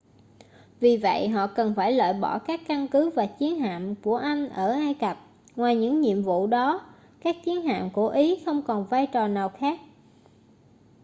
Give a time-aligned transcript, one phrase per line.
[0.79, 4.49] vì vậy họ cần phải loại bỏ các căn cứ và chiến hạm của anh
[4.49, 5.17] ở ai cập
[5.55, 6.81] ngoài những nhiệm vụ đó
[7.23, 9.79] các chiến hạm của ý không còn vai trò nào khác